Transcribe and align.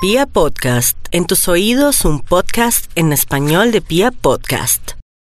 Pia 0.00 0.26
Podcast, 0.26 0.96
en 1.10 1.26
tus 1.26 1.48
oídos 1.48 2.04
un 2.04 2.20
podcast 2.20 2.88
en 2.94 3.12
español 3.12 3.72
de 3.72 3.82
Pia 3.82 4.12
Podcast. 4.12 4.92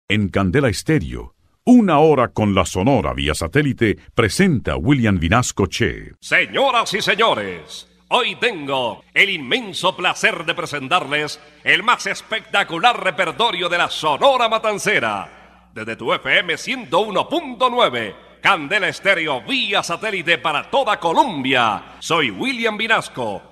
En 0.09 0.29
Candela 0.29 0.69
Estéreo, 0.69 1.35
una 1.65 1.99
hora 1.99 2.29
con 2.29 2.55
la 2.55 2.65
Sonora 2.65 3.13
vía 3.13 3.35
satélite, 3.35 3.97
presenta 4.15 4.77
William 4.77 5.19
Vinasco 5.19 5.67
Che. 5.67 6.13
Señoras 6.21 6.95
y 6.95 7.03
señores, 7.03 7.89
hoy 8.07 8.37
tengo 8.37 9.03
el 9.13 9.31
inmenso 9.31 9.97
placer 9.97 10.47
de 10.47 10.55
presentarles 10.55 11.41
el 11.65 11.83
más 11.83 12.07
espectacular 12.07 13.03
repertorio 13.03 13.69
de 13.69 13.79
la 13.79 13.91
Sonora 13.91 14.49
Matancera. 14.49 15.71
Desde 15.75 15.97
tu 15.97 16.13
FM 16.13 16.55
101.9, 16.55 18.15
Candela 18.41 18.87
Estéreo 18.87 19.43
vía 19.43 19.83
satélite 19.83 20.39
para 20.39 20.71
toda 20.71 21.01
Colombia. 21.01 21.97
Soy 21.99 22.31
William 22.31 22.77
Vinasco 22.77 23.52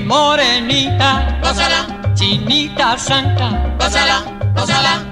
Morenita, 0.00 1.38
gózala, 1.42 1.86
chinita 2.14 2.96
santa, 2.98 3.50
gózala, 3.78 4.22
gózala, 4.54 5.02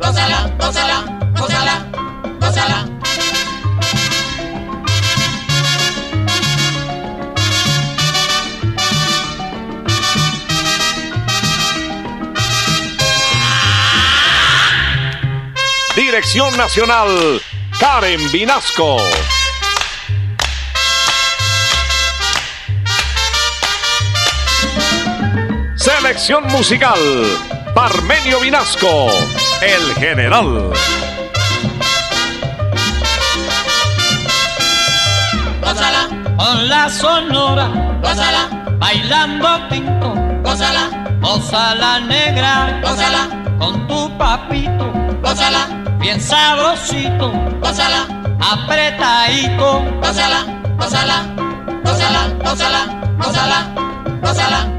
gózala, 0.00 0.50
gózala, 0.58 1.04
gózala, 1.34 1.86
gózala. 2.40 2.84
Dirección 15.94 16.56
Nacional, 16.56 17.40
Karen 17.78 18.20
Vinasco. 18.30 18.98
Selección 26.06 26.46
musical, 26.52 27.00
Parmenio 27.74 28.38
Vinasco, 28.38 29.08
el 29.60 29.92
general. 29.96 30.70
Gózala, 35.60 36.08
con 36.36 36.68
la 36.68 36.88
sonora, 36.88 37.98
gózala, 38.00 38.76
bailando 38.78 39.66
tinto, 39.68 40.14
gózala, 40.44 40.90
goza 41.20 41.74
la 41.74 41.98
negra, 41.98 42.80
gózala, 42.80 43.28
con 43.58 43.88
tu 43.88 44.16
papito, 44.16 44.92
gózala, 45.20 45.66
bien 45.98 46.20
sabrosito, 46.20 47.32
gózala, 47.60 48.06
apretadito, 48.38 49.82
gózala, 50.00 50.46
gózala, 50.78 51.26
gózala, 51.82 52.28
gózala, 52.44 52.86
gózala, 53.18 53.18
gózala. 53.18 53.86
Gózala, 54.22 54.75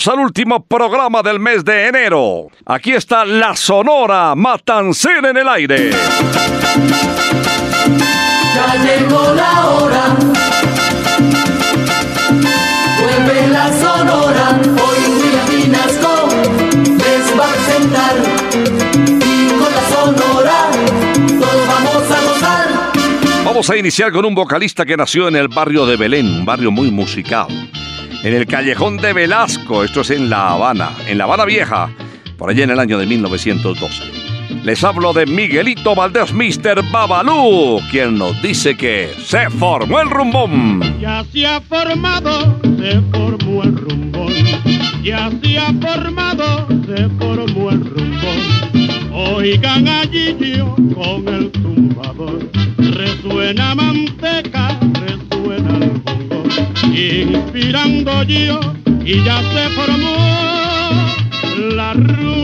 Bienvenidos 0.00 0.08
al 0.08 0.24
último 0.24 0.64
programa 0.64 1.22
del 1.22 1.38
mes 1.40 1.62
de 1.62 1.88
enero. 1.88 2.48
Aquí 2.64 2.92
está 2.92 3.24
la 3.26 3.54
Sonora 3.54 4.34
Matancera 4.34 5.28
en 5.28 5.36
el 5.36 5.48
aire. 5.48 5.90
Ya 8.54 8.76
llegó 8.82 9.34
la 9.34 9.66
hora. 9.66 10.16
Vuelve 12.98 13.48
la 13.48 13.72
sonora. 13.72 14.60
Hoy 14.62 15.00
William 15.20 15.48
Vinasco 15.50 16.28
les 16.96 17.38
va 17.38 17.44
a 17.44 17.52
presentar. 17.52 18.16
Y 19.04 19.48
con 19.50 19.70
la 19.70 19.84
sonora 19.90 20.70
todos 21.40 21.66
vamos 21.66 22.10
a 22.10 22.20
gozar. 22.24 22.68
Vamos 23.44 23.68
a 23.68 23.76
iniciar 23.76 24.12
con 24.12 24.24
un 24.24 24.34
vocalista 24.34 24.86
que 24.86 24.96
nació 24.96 25.28
en 25.28 25.36
el 25.36 25.48
barrio 25.48 25.84
de 25.84 25.96
Belén, 25.96 26.26
un 26.26 26.44
barrio 26.46 26.70
muy 26.70 26.90
musical. 26.90 27.48
En 28.22 28.34
el 28.34 28.46
callejón 28.46 28.98
de 28.98 29.14
Velasco, 29.14 29.82
esto 29.82 30.02
es 30.02 30.10
en 30.10 30.28
La 30.28 30.50
Habana, 30.50 30.90
en 31.08 31.16
La 31.16 31.24
Habana 31.24 31.46
Vieja, 31.46 31.88
por 32.36 32.50
allá 32.50 32.64
en 32.64 32.70
el 32.70 32.78
año 32.78 32.98
de 32.98 33.06
1912. 33.06 34.02
Les 34.62 34.84
hablo 34.84 35.14
de 35.14 35.24
Miguelito 35.24 35.94
Valdés, 35.94 36.34
Mr. 36.34 36.82
Babalú, 36.90 37.80
quien 37.90 38.18
nos 38.18 38.40
dice 38.42 38.76
que 38.76 39.10
se 39.24 39.48
formó 39.48 40.00
el 40.00 40.10
rumbón. 40.10 41.00
Ya 41.00 41.24
se 41.32 41.46
ha 41.46 41.62
formado, 41.62 42.60
se 42.62 43.00
formó 43.10 43.62
el 43.62 43.76
rumbón. 43.76 44.32
Ya 45.02 45.30
se 45.42 45.58
ha 45.58 45.72
formado, 45.80 46.68
se 46.86 47.08
formó 47.18 47.70
el 47.70 47.80
rumbón. 47.86 49.10
Oigan 49.14 49.88
allí 49.88 50.36
yo 50.58 50.74
con 50.94 51.26
el 51.26 51.50
tumbador. 51.52 52.50
Resuena 52.76 53.74
bongo. 53.74 53.99
Inspirando 56.92 58.22
yo 58.24 58.60
y 59.04 59.22
ya 59.24 59.40
se 59.52 59.68
formó 59.70 60.16
la 61.76 61.94
rumba. 61.94 62.40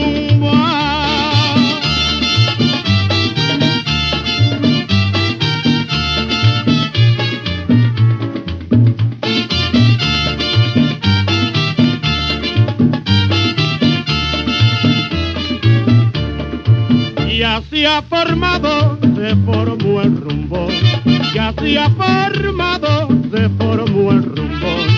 ya 17.39 17.61
se 17.69 17.87
ha 17.87 18.01
formado, 18.03 18.99
se 19.15 19.37
formó 19.45 20.01
el 20.01 20.17
rumbo 20.17 20.36
ya 21.37 21.53
se 21.61 21.79
ha 21.79 21.91
formado, 21.91 23.09
se 23.31 23.49
formó 23.59 24.13
el 24.13 24.23
rumbón. 24.23 24.89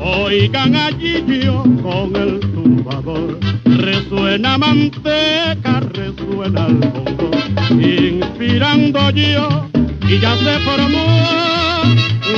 Oigan 0.00 0.74
allí 0.74 1.22
yo 1.44 1.62
con 1.82 2.16
el 2.16 2.40
tumbador, 2.40 3.38
resuena 3.66 4.56
manteca, 4.56 5.80
resuena 5.92 6.68
el 6.68 6.76
bongo, 6.76 7.30
inspirando 7.68 9.10
yo 9.10 9.68
y 10.08 10.20
ya 10.20 10.34
se 10.36 10.58
formó 10.60 11.06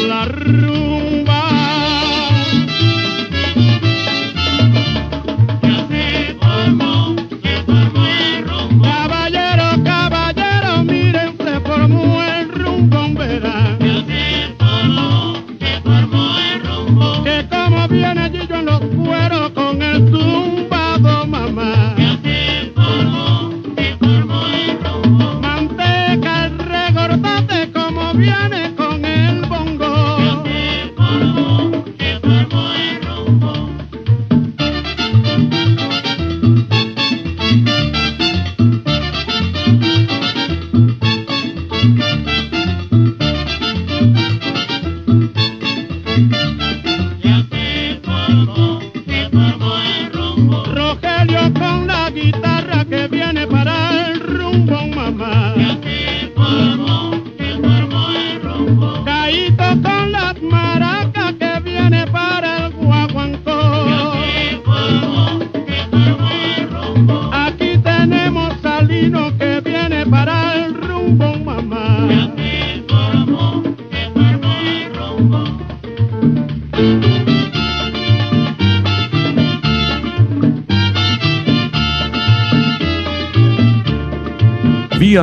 la 0.08 0.24
rumba. 0.24 0.95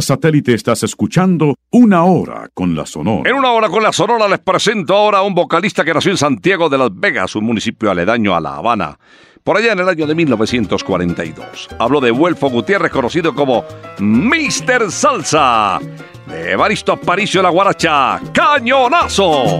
Satélite 0.01 0.53
estás 0.53 0.83
escuchando 0.83 1.55
Una 1.71 2.03
Hora 2.03 2.49
con 2.53 2.75
la 2.75 2.85
Sonora. 2.85 3.29
En 3.29 3.35
una 3.35 3.51
hora 3.51 3.69
con 3.69 3.83
la 3.83 3.91
Sonora 3.91 4.27
les 4.27 4.39
presento 4.39 4.95
ahora 4.95 5.19
a 5.19 5.21
un 5.23 5.33
vocalista 5.33 5.83
que 5.83 5.93
nació 5.93 6.11
en 6.11 6.17
Santiago 6.17 6.69
de 6.69 6.77
Las 6.77 6.89
Vegas, 6.93 7.35
un 7.35 7.45
municipio 7.45 7.91
aledaño 7.91 8.35
a 8.35 8.41
La 8.41 8.55
Habana, 8.55 8.97
por 9.43 9.57
allá 9.57 9.73
en 9.73 9.79
el 9.79 9.89
año 9.89 10.07
de 10.07 10.15
1942. 10.15 11.69
Hablo 11.79 12.01
de 12.01 12.11
Huelfo 12.11 12.49
Gutiérrez, 12.49 12.91
conocido 12.91 13.35
como 13.35 13.65
Mr. 13.99 14.91
Salsa, 14.91 15.79
de 16.27 16.51
Evaristo 16.51 16.93
Aparicio 16.93 17.41
La 17.41 17.49
Guaracha, 17.49 18.19
Cañonazo. 18.33 19.59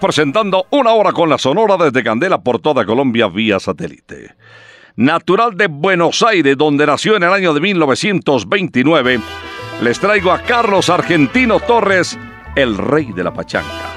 Presentando 0.00 0.66
una 0.70 0.92
hora 0.92 1.12
con 1.12 1.28
la 1.28 1.38
Sonora 1.38 1.76
desde 1.76 2.04
Candela 2.04 2.38
por 2.38 2.58
toda 2.60 2.84
Colombia 2.84 3.28
vía 3.28 3.58
satélite. 3.58 4.34
Natural 4.96 5.56
de 5.56 5.68
Buenos 5.68 6.22
Aires, 6.22 6.56
donde 6.56 6.86
nació 6.86 7.16
en 7.16 7.22
el 7.22 7.32
año 7.32 7.54
de 7.54 7.60
1929, 7.60 9.20
les 9.82 9.98
traigo 9.98 10.32
a 10.32 10.40
Carlos 10.42 10.90
Argentino 10.90 11.60
Torres, 11.60 12.18
el 12.56 12.76
rey 12.76 13.12
de 13.12 13.24
la 13.24 13.32
pachanga. 13.32 13.92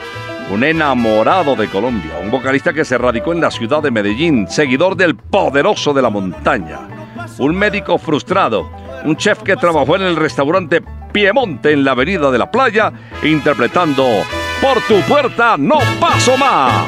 un 0.51 0.63
enamorado 0.63 1.55
de 1.55 1.67
Colombia, 1.67 2.19
un 2.21 2.31
vocalista 2.31 2.73
que 2.73 2.83
se 2.83 2.97
radicó 2.97 3.33
en 3.33 3.41
la 3.41 3.51
ciudad 3.51 3.83
de 3.83 3.91
Medellín, 3.91 4.47
seguidor 4.47 4.95
del 4.95 5.15
poderoso 5.15 5.93
de 5.93 6.01
la 6.01 6.09
montaña, 6.09 6.79
un 7.37 7.55
médico 7.55 7.97
frustrado, 7.97 8.69
un 9.05 9.15
chef 9.15 9.43
que 9.43 9.55
trabajó 9.55 9.95
en 9.95 10.01
el 10.03 10.15
restaurante 10.15 10.81
Piemonte 11.11 11.71
en 11.71 11.83
la 11.83 11.91
avenida 11.91 12.31
de 12.31 12.37
la 12.37 12.49
playa, 12.49 12.91
interpretando 13.23 14.05
Por 14.61 14.81
tu 14.87 14.99
puerta 15.03 15.55
no 15.57 15.79
paso 16.01 16.35
más. 16.35 16.83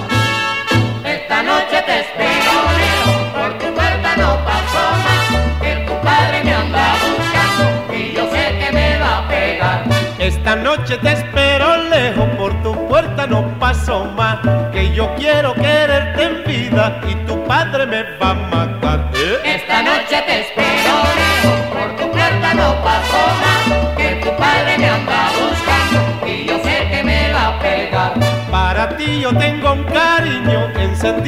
Esta 1.05 1.41
noche 1.41 1.81
te 1.85 2.01
espero 2.01 2.51
lejos, 2.77 3.15
por 3.33 3.57
tu 3.59 3.73
puerta 3.73 4.15
no 4.17 4.37
paso 4.43 4.81
más, 5.05 5.61
que 5.61 5.75
tu 5.87 5.93
padre 6.01 6.43
me 6.43 6.53
anda 6.53 6.93
buscando 7.01 7.93
y 7.95 8.11
yo 8.13 8.29
sé 8.29 8.57
que 8.59 8.71
me 8.73 8.99
va 8.99 9.19
a 9.19 9.27
pegar. 9.29 9.83
Esta 10.19 10.55
noche 10.57 10.97
te 10.97 11.13
espero 11.13 11.77
lejos, 11.83 12.27
por 12.37 12.61
tu 12.61 12.87
puerta 12.89 13.25
no 13.25 13.57
paso 13.57 14.03
más, 14.17 14.39
que 14.73 14.93
yo 14.93 15.15
quiero 15.15 15.53
quererte 15.53 16.23
en 16.23 16.43
vida 16.43 17.01
y 17.07 17.15
tu 17.25 17.41
padre 17.45 17.85
me 17.85 18.03
va 18.17 18.31
a 18.31 18.40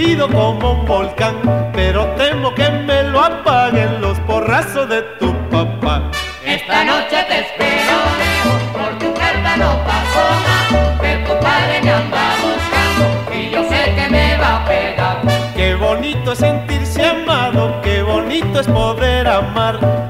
encendido 0.03 0.27
como 0.29 0.71
un 0.73 0.85
volcán, 0.85 1.35
pero 1.73 2.05
temo 2.17 2.53
que 2.53 2.69
me 2.69 3.03
lo 3.03 3.21
apaguen 3.21 4.01
los 4.01 4.19
porrazos 4.21 4.89
de 4.89 5.01
tu 5.19 5.33
papá. 5.49 6.11
Esta 6.45 6.83
noche 6.83 7.25
te 7.27 7.39
espero 7.39 7.95
por 8.73 8.97
tu 8.99 9.13
puerta 9.13 9.57
no 9.57 9.71
paso 9.85 10.23
más, 10.45 10.99
que 10.99 11.15
tu 11.25 11.39
padre 11.39 11.81
me 11.83 11.91
anda 11.91 12.35
buscando 12.41 13.33
y 13.33 13.49
yo 13.49 13.63
sé 13.69 13.95
que 13.95 14.09
me 14.09 14.37
va 14.37 14.57
a 14.57 14.65
pegar. 14.65 15.21
Qué 15.55 15.75
bonito 15.75 16.33
es 16.33 16.39
sentirse 16.39 17.05
amado, 17.05 17.81
qué 17.81 18.03
bonito 18.03 18.59
es 18.59 18.67
poder 18.67 19.27
amar, 19.27 20.02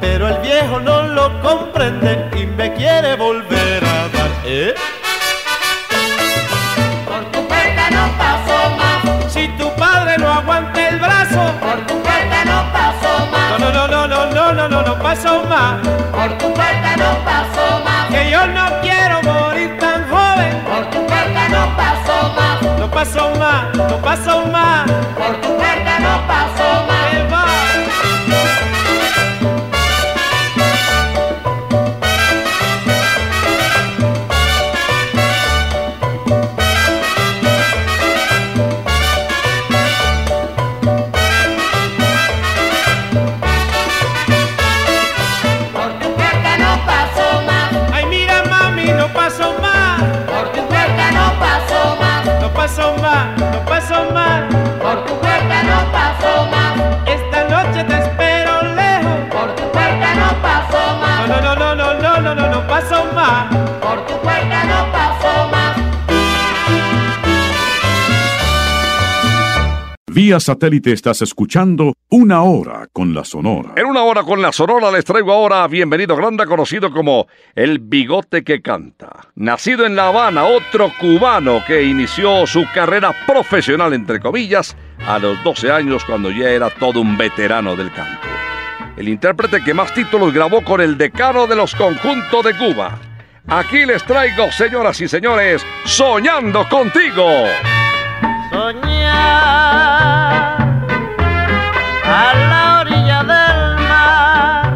So. 24.16 24.43
Vía 70.34 70.40
satélite 70.40 70.92
estás 70.92 71.22
escuchando 71.22 71.94
Una 72.10 72.42
Hora 72.42 72.88
con 72.92 73.14
la 73.14 73.24
Sonora. 73.24 73.74
En 73.76 73.86
una 73.86 74.02
hora 74.02 74.24
con 74.24 74.42
la 74.42 74.52
Sonora 74.52 74.90
les 74.90 75.06
traigo 75.06 75.32
ahora 75.32 75.64
a 75.64 75.68
Bienvenido 75.68 76.16
Granda, 76.16 76.48
conocido 76.48 76.92
como 76.92 77.28
El 77.54 77.78
Bigote 77.78 78.44
que 78.44 78.60
Canta. 78.60 79.28
Nacido 79.36 79.86
en 79.86 79.96
La 79.96 80.08
Habana, 80.08 80.46
otro 80.46 80.92
cubano 81.00 81.64
que 81.68 81.84
inició 81.84 82.48
su 82.48 82.66
carrera 82.74 83.14
profesional, 83.28 83.94
entre 83.94 84.20
comillas, 84.20 84.76
a 85.06 85.20
los 85.20 85.44
12 85.44 85.72
años 85.72 86.04
cuando 86.04 86.32
ya 86.32 86.50
era 86.50 86.72
todo 86.72 87.00
un 87.00 87.16
veterano 87.16 87.76
del 87.76 87.92
canto. 87.92 88.28
El 88.98 89.10
intérprete 89.10 89.64
que 89.64 89.76
más 89.76 89.94
títulos 89.94 90.34
grabó 90.34 90.64
con 90.64 90.82
el 90.82 90.98
decano 90.98 91.46
de 91.46 91.58
los 91.58 91.76
conjuntos 91.76 92.44
de 92.44 92.58
Cuba. 92.58 93.00
Aquí 93.46 93.86
les 93.86 94.04
traigo, 94.04 94.52
señoras 94.52 95.00
y 95.00 95.08
señores, 95.08 95.64
Soñando 95.86 96.68
contigo. 96.70 97.24
Soñar 98.64 99.12
a 102.22 102.26
la 102.50 102.80
orilla 102.80 103.20
del 103.34 103.60
mar 103.90 104.72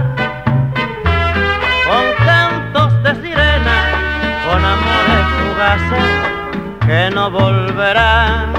con 1.87 2.05
cantos 2.25 2.91
de 3.03 3.11
sirena, 3.21 3.77
con 4.45 4.61
amores 4.75 5.25
fugaces 5.37 6.11
que 6.85 7.09
no 7.15 7.31
volverán. 7.31 8.56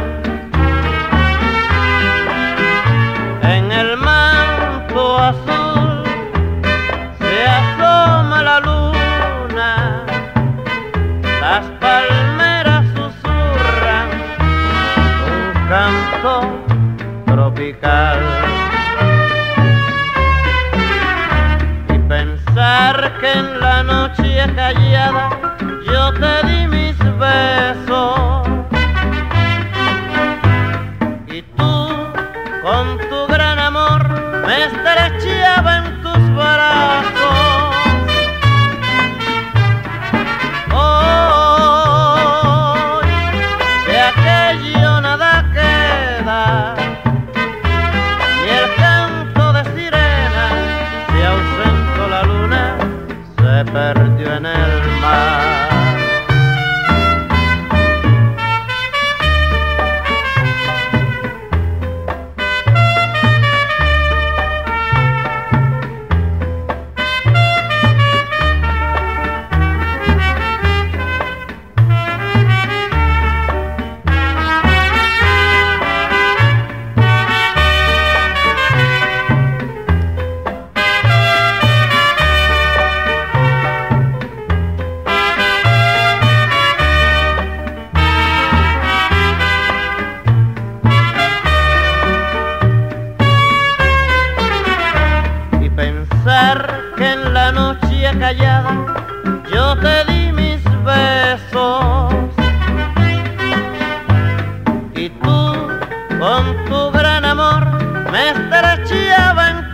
marchiaban 108.69 109.68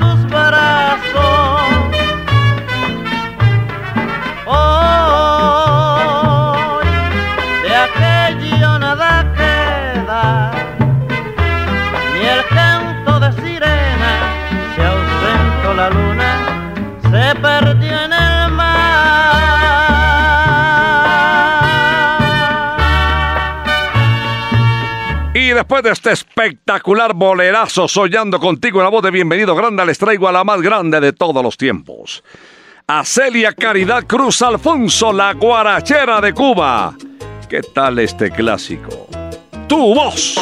después 25.54 25.82
de 25.82 25.92
este 25.92 26.11
espectacular 26.11 27.14
bolerazo 27.14 27.87
soñando 27.87 28.40
contigo 28.40 28.80
en 28.80 28.84
la 28.84 28.90
voz 28.90 29.02
de 29.02 29.11
Bienvenido 29.11 29.54
Grande, 29.54 29.87
les 29.87 29.99
traigo 29.99 30.28
a 30.28 30.32
la 30.32 30.42
más 30.42 30.61
grande 30.61 31.00
de 31.00 31.12
todos 31.12 31.42
los 31.42 31.56
tiempos. 31.56 32.25
A 32.87 33.04
Celia 33.04 33.52
Caridad 33.52 34.04
Cruz 34.06 34.42
Alfonso, 34.42 35.12
la 35.12 35.32
guarachera 35.32 36.20
de 36.20 36.34
Cuba. 36.34 36.94
¿Qué 37.49 37.62
tal 37.62 38.00
este 38.00 38.30
clásico? 38.30 39.06
Tu 39.68 39.94
voz. 39.94 40.34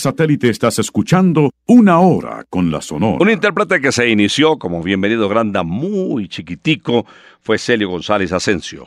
Satélite 0.00 0.48
estás 0.48 0.78
escuchando 0.78 1.50
Una 1.66 2.00
Hora 2.00 2.44
con 2.48 2.70
la 2.70 2.80
Sonora. 2.80 3.18
Un 3.20 3.30
intérprete 3.30 3.80
que 3.80 3.92
se 3.92 4.08
inició 4.08 4.58
como 4.58 4.82
bienvenido 4.82 5.28
granda 5.28 5.62
muy 5.62 6.26
chiquitico 6.26 7.06
fue 7.40 7.58
Celio 7.58 7.90
González 7.90 8.32
Asensio. 8.32 8.86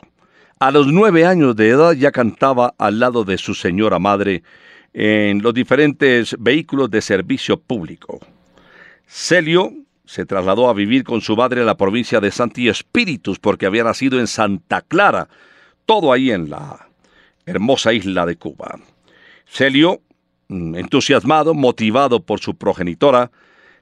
A 0.58 0.70
los 0.70 0.88
nueve 0.88 1.24
años 1.24 1.54
de 1.54 1.68
edad 1.68 1.92
ya 1.92 2.10
cantaba 2.10 2.74
al 2.78 2.98
lado 2.98 3.24
de 3.24 3.38
su 3.38 3.54
señora 3.54 3.98
madre 3.98 4.42
en 4.92 5.40
los 5.40 5.54
diferentes 5.54 6.36
vehículos 6.38 6.90
de 6.90 7.00
servicio 7.00 7.60
público. 7.60 8.20
Celio 9.06 9.72
se 10.04 10.26
trasladó 10.26 10.68
a 10.68 10.74
vivir 10.74 11.04
con 11.04 11.20
su 11.20 11.36
madre 11.36 11.62
a 11.62 11.64
la 11.64 11.76
provincia 11.76 12.20
de 12.20 12.30
Santi 12.30 12.68
Espíritus 12.68 13.38
porque 13.38 13.66
había 13.66 13.84
nacido 13.84 14.18
en 14.18 14.26
Santa 14.26 14.82
Clara, 14.82 15.28
todo 15.86 16.12
ahí 16.12 16.30
en 16.32 16.50
la 16.50 16.88
hermosa 17.46 17.92
isla 17.92 18.26
de 18.26 18.36
Cuba. 18.36 18.80
Celio, 19.46 20.00
entusiasmado, 20.48 21.54
motivado 21.54 22.20
por 22.20 22.40
su 22.40 22.54
progenitora, 22.54 23.30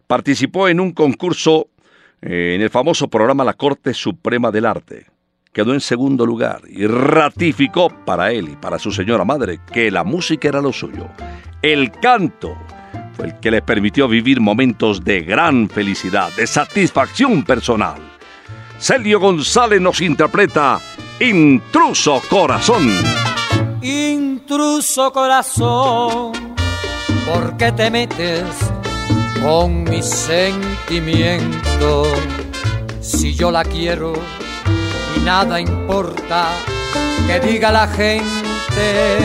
participó 0.07 0.69
en 0.69 0.81
un 0.81 0.93
concurso 0.93 1.69
eh, 2.21 2.55
en 2.55 2.63
el 2.63 2.71
famoso 2.71 3.09
programa 3.09 3.45
La 3.45 3.55
Corte 3.55 3.95
Suprema 3.95 4.51
del 4.51 4.67
Arte. 4.67 5.07
Quedó 5.53 5.75
en 5.75 5.81
segundo 5.81 6.25
lugar 6.25 6.63
y 6.69 6.87
ratificó 6.87 7.91
para 8.07 8.33
él 8.33 8.49
y 8.49 8.57
para 8.57 8.79
su 8.79 8.91
señora 8.91 9.25
madre 9.25 9.61
que 9.73 9.91
la 9.91 10.03
música 10.03 10.49
era 10.49 10.63
lo 10.63 10.73
suyo. 10.73 11.09
El 11.61 11.91
canto 11.91 12.57
fue 13.15 13.27
el 13.27 13.41
que 13.41 13.51
le 13.51 13.61
permitió 13.61 14.09
vivir 14.09 14.41
momentos 14.41 15.05
de 15.05 15.21
gran 15.23 15.69
felicidad, 15.69 16.31
de 16.37 16.47
satisfacción 16.47 17.45
personal. 17.45 18.01
Celio 18.79 19.21
González 19.21 19.81
nos 19.81 20.01
interpreta 20.01 20.81
Intruso 21.21 22.21
Corazón. 22.29 22.91
Intruso 23.83 25.13
corazón, 25.13 26.52
¿por 27.33 27.57
qué 27.57 27.73
te 27.73 27.91
metes 27.91 28.45
con 29.43 29.83
mi 29.85 30.03
sentimiento? 30.03 32.05
Si 33.01 33.35
yo 33.35 33.51
la 33.51 33.65
quiero 33.65 34.13
y 35.17 35.21
nada 35.21 35.59
importa 35.61 36.51
que 37.27 37.41
diga 37.41 37.73
la 37.73 37.89
gente 37.89 39.19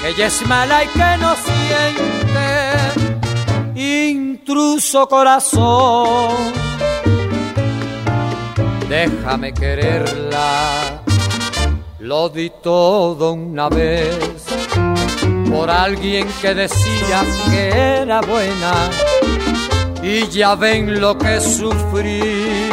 que 0.00 0.08
ella 0.08 0.26
es 0.26 0.44
mala 0.46 0.82
y 0.84 0.88
que 0.88 1.16
no 1.20 1.36
siente. 1.46 2.16
Intruso 4.08 5.06
corazón, 5.06 6.30
déjame 8.88 9.52
quererla 9.52 11.02
Lo 11.98 12.30
di 12.30 12.50
todo 12.62 13.34
una 13.34 13.68
vez 13.68 14.46
por 15.50 15.70
alguien 15.70 16.26
que 16.40 16.54
decía 16.54 17.24
que 17.50 17.68
era 17.68 18.20
buena 18.20 18.90
y 20.02 20.26
ya 20.28 20.54
ven 20.54 21.00
lo 21.00 21.16
que 21.16 21.40
sufrí. 21.40 22.68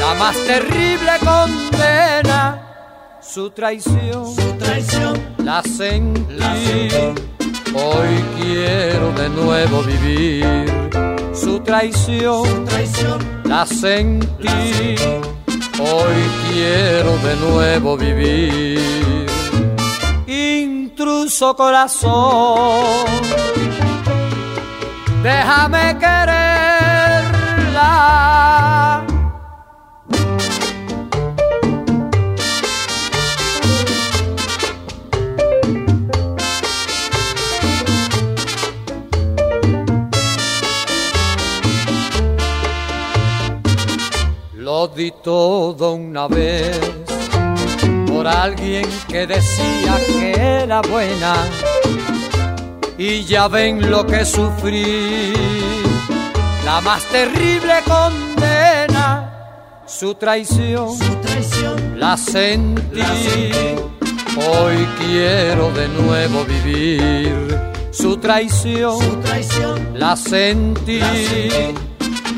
La 0.00 0.14
más 0.14 0.36
terrible 0.44 1.12
condena, 1.24 2.62
su 3.20 3.50
traición, 3.50 4.34
su 4.34 4.52
traición, 4.58 5.34
la 5.38 5.62
sentí. 5.62 6.88
Hoy 7.74 8.24
quiero 8.40 9.12
de 9.12 9.28
nuevo 9.28 9.82
vivir 9.82 10.86
su 11.36 11.60
traición, 11.60 12.46
su 12.46 12.64
traición, 12.64 13.42
la 13.44 13.66
sentí. 13.66 14.96
Hoy 15.78 16.16
quiero 16.50 17.16
de 17.18 17.36
nuevo 17.36 17.96
vivir. 17.96 19.25
Intruso 20.98 21.54
corazón, 21.54 23.04
déjame 25.22 25.98
quererla. 25.98 26.64
Lo 44.54 44.88
di 44.88 45.12
todo 45.22 45.92
una 45.92 46.26
vez 46.26 46.80
por 48.06 48.26
alguien 48.26 48.88
que 49.08 49.26
decía 49.26 49.98
que 50.06 50.35
buena 50.82 51.34
y 52.98 53.24
ya 53.24 53.48
ven 53.48 53.90
lo 53.90 54.06
que 54.06 54.24
sufrí. 54.24 55.32
La 56.64 56.80
más 56.80 57.04
terrible 57.04 57.74
condena, 57.86 59.82
su 59.86 60.14
traición, 60.14 60.96
su 60.96 61.14
traición, 61.16 62.00
la 62.00 62.16
sentí. 62.16 63.00
Hoy 64.36 64.86
quiero 64.98 65.70
de 65.70 65.88
nuevo 65.88 66.44
vivir 66.44 67.46
su 67.96 68.18
traición, 68.18 68.98
su 69.00 69.16
traición, 69.20 69.98
la 69.98 70.16
sentí. 70.16 70.98
la 70.98 71.14
sentí. 71.14 71.74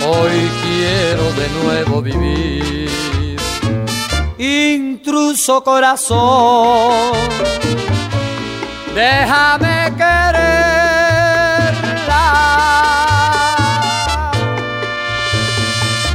Hoy 0.06 0.50
quiero 0.62 1.24
de 1.32 1.48
nuevo 1.64 2.00
vivir. 2.00 2.88
Intruso 4.38 5.64
corazón, 5.64 7.02
déjame 8.94 9.92
quererla. 9.96 10.68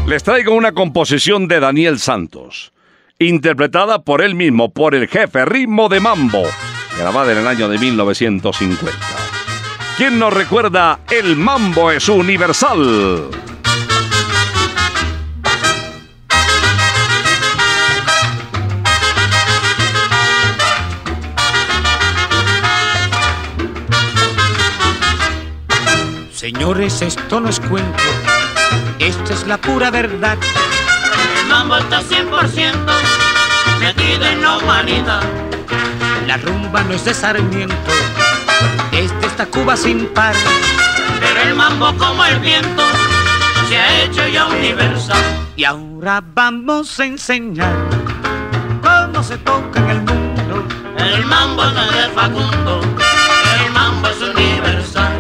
Les 0.08 0.24
traigo 0.24 0.54
una 0.54 0.74
composición 0.74 1.48
de 1.48 1.60
Daniel 1.60 2.00
Santos, 2.00 2.74
interpretada 3.20 4.04
por 4.04 4.22
él 4.22 4.36
mismo, 4.36 4.72
por 4.72 4.96
el 4.96 5.08
jefe 5.08 5.46
Ritmo 5.46 5.90
de 5.90 6.00
Mambo, 6.00 6.44
grabada 6.98 7.32
en 7.32 7.40
el 7.40 7.48
año 7.48 7.70
de 7.70 7.78
1950. 7.78 8.98
¿Quién 9.98 10.20
nos 10.20 10.34
recuerda 10.34 11.00
El 11.10 11.36
Mambo 11.36 11.92
es 11.92 12.10
universal? 12.10 13.30
Señores, 26.44 27.02
esto 27.02 27.40
no 27.40 27.48
es 27.48 27.58
cuento, 27.58 28.04
esta 29.00 29.34
es 29.34 29.48
la 29.48 29.56
pura 29.56 29.90
verdad. 29.90 30.38
El 31.40 31.48
mambo 31.48 31.78
está 31.78 32.02
100% 32.02 32.74
metido 33.80 34.26
en 34.26 34.42
la 34.42 34.58
humanidad. 34.58 35.24
La 36.28 36.36
rumba 36.36 36.84
no 36.84 36.96
es 36.96 37.06
de 37.06 37.14
Sarmiento, 37.14 37.92
es 38.92 39.18
de 39.22 39.28
esta 39.28 39.46
Cuba 39.46 39.78
sin 39.78 40.06
par. 40.08 40.36
Pero 41.22 41.50
el 41.50 41.56
mambo 41.56 41.94
como 41.98 42.26
el 42.26 42.38
viento 42.40 42.84
se 43.70 43.78
ha 43.78 44.04
hecho 44.04 44.28
ya 44.28 44.48
universal. 44.48 45.24
Y 45.56 45.64
ahora 45.64 46.22
vamos 46.34 47.00
a 47.00 47.06
enseñar 47.06 47.74
cómo 48.82 49.24
se 49.24 49.38
toca 49.38 49.80
en 49.80 49.90
el 49.92 50.02
mundo. 50.02 50.66
El 50.98 51.26
mambo 51.26 51.64
no 51.64 51.84
es 51.84 51.94
de 51.94 52.10
Facundo, 52.14 52.82
el 53.66 53.72
mambo 53.72 54.10
es 54.10 54.22
universal. 54.22 55.13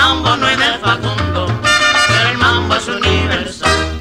Mambo 0.00 0.36
no 0.36 0.48
es 0.48 0.56
de 0.56 0.78
Facundo, 0.78 1.48
el 2.30 2.38
mambo 2.38 2.76
es 2.76 2.86
universal. 2.86 4.00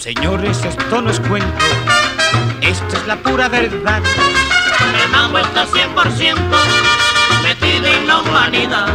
Señores, 0.00 0.64
esto 0.64 1.02
no 1.02 1.10
es 1.10 1.20
cuento, 1.20 1.46
esta 2.62 2.96
es 2.96 3.06
la 3.06 3.16
pura 3.16 3.48
verdad. 3.48 4.02
Está 5.38 5.66
100% 5.66 6.36
metido 7.42 7.86
en 7.86 8.06
la 8.06 8.18
humanidad. 8.18 8.88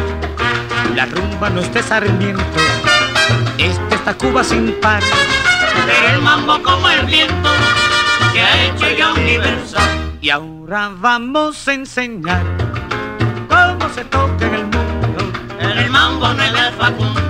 La 0.95 1.05
rumba 1.05 1.49
no 1.49 1.61
es 1.61 1.73
de 1.73 1.83
Sarmiento, 1.83 2.43
es 3.57 3.77
de 3.89 3.95
esta 3.95 4.13
Cuba 4.13 4.43
sin 4.43 4.71
par. 4.79 5.03
Pero 5.85 6.15
el 6.15 6.21
mambo 6.21 6.61
como 6.63 6.89
el 6.89 7.05
viento 7.05 7.49
se 8.33 8.41
ha 8.41 8.65
hecho 8.65 8.89
ya 8.97 9.13
universal. 9.13 10.17
Y 10.21 10.29
ahora 10.29 10.91
vamos 10.95 11.67
a 11.67 11.73
enseñar 11.73 12.43
cómo 13.49 13.93
se 13.93 14.05
toca 14.05 14.45
en 14.47 14.53
el 14.55 14.63
mundo. 14.65 15.31
El 15.59 15.89
mambo 15.89 16.33
no 16.33 16.43
es 16.43 16.53
de 16.53 16.71
Facundo, 16.77 17.28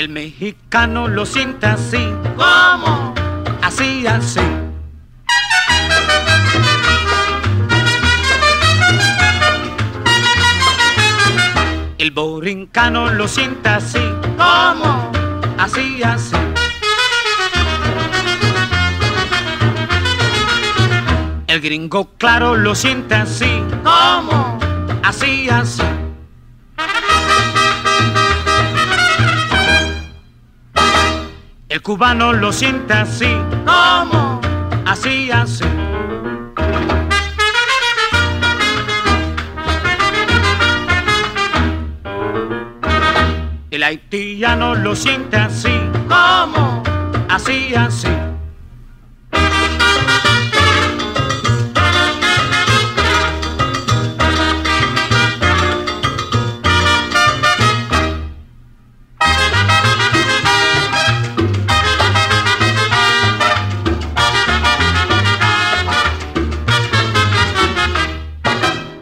El 0.00 0.08
mexicano 0.08 1.08
lo 1.08 1.26
siente 1.26 1.66
así, 1.66 2.02
¿Cómo? 2.34 3.14
así, 3.60 4.06
así. 4.06 4.40
El 11.98 12.12
borincano 12.12 13.12
lo 13.12 13.28
siente 13.28 13.68
así, 13.68 14.00
¿Cómo? 14.38 15.12
así, 15.58 16.02
así. 16.02 16.34
El 21.46 21.60
gringo 21.60 22.08
claro 22.16 22.56
lo 22.56 22.74
siente 22.74 23.16
así, 23.16 23.62
¿Cómo? 23.84 24.58
así, 25.02 25.50
así. 25.50 25.82
El 31.70 31.82
cubano 31.82 32.32
lo 32.32 32.52
siente 32.52 32.92
así, 32.94 33.32
¿Cómo? 33.64 34.40
así, 34.84 35.30
así. 35.30 35.62
El 43.70 43.84
haitiano 43.84 44.74
lo 44.74 44.96
siente 44.96 45.36
así, 45.36 45.70
¿Cómo? 46.08 46.82
así, 47.28 47.72
así. 47.76 48.08